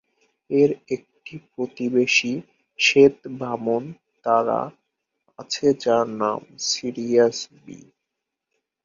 এর 0.49 0.71
একটি 0.95 1.33
প্রতিবেশী 1.47 2.33
শ্বেত 2.79 3.17
বামন 3.39 3.83
তারা 4.25 4.59
আছে 5.39 5.67
যার 5.83 6.07
নাম 6.21 6.39
"সিরিয়াস 6.67 7.37
বি"। 7.63 7.79